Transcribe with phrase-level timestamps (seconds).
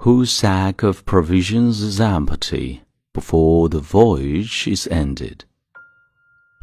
[0.00, 2.80] whose sack of provisions is empty
[3.12, 5.44] before the voyage is ended,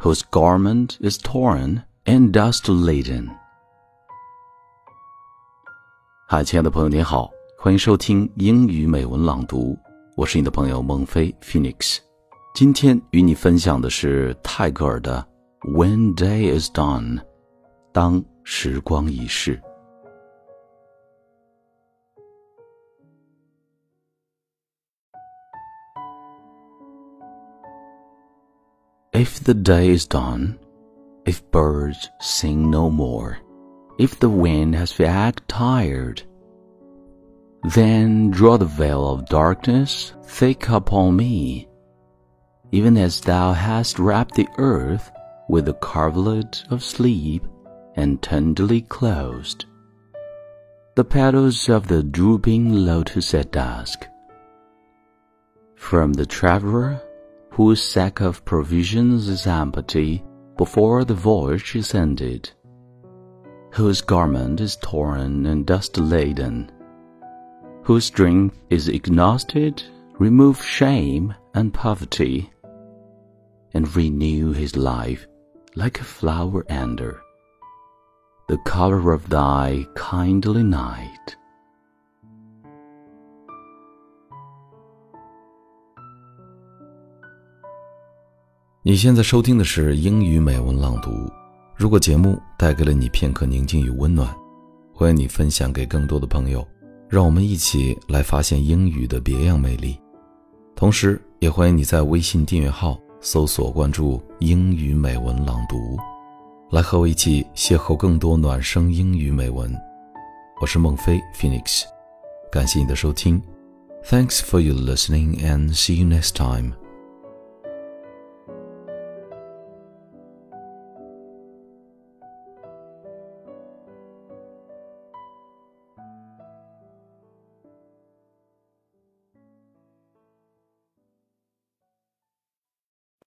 [0.00, 3.28] whose garment is torn and dust laden.
[6.26, 9.76] 嗨，亲爱的朋友，你好，欢迎收听英语美文朗读，
[10.16, 11.98] 我是你的朋友孟非 Phoenix。
[12.54, 15.26] 今天与你分享的是泰戈尔的《
[15.72, 17.20] When Day Is Done》，
[17.92, 19.60] 当时光已逝。
[29.19, 30.57] If the day is done,
[31.25, 33.39] if birds sing no more,
[33.97, 36.23] if the wind has waxed tired,
[37.75, 41.67] then draw the veil of darkness thick upon me,
[42.71, 45.11] even as thou hast wrapped the earth
[45.49, 47.43] with the coverlet of sleep
[47.97, 49.65] and tenderly closed
[50.95, 54.05] the petals of the drooping lotus at dusk.
[55.75, 57.01] From the traveler
[57.59, 60.23] whose sack of provisions is empty
[60.55, 62.49] before the voyage is ended,
[63.73, 66.71] whose garment is torn and dust laden,
[67.83, 69.83] whose strength is exhausted,
[70.19, 72.49] remove shame and poverty,
[73.73, 75.27] and renew his life
[75.75, 77.21] like a flower under
[78.47, 81.18] the color of thy kindly night.
[88.81, 91.11] 你现在收听的是英语美文朗读。
[91.75, 94.33] 如果节目带给了你片刻宁静与温暖，
[94.93, 96.65] 欢迎你分享给更多的朋友，
[97.09, 99.99] 让我们一起来发现英语的别样魅力。
[100.77, 105.97] 同时，也欢迎你在微信订阅号搜索关注“英语美文朗读”，
[106.71, 109.75] 来和我一起邂逅更多暖声英语美文。
[110.61, 111.83] 我是孟非 Phoenix，
[112.49, 113.41] 感谢你的收听。
[114.05, 116.71] Thanks for your listening and see you next time.